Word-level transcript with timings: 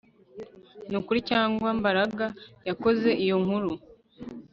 Nukuri 0.89 1.19
cyangwa 1.29 1.67
Mbaraga 1.79 2.25
yakoze 2.67 3.09
iyo 3.23 3.35
nkuru 3.43 3.71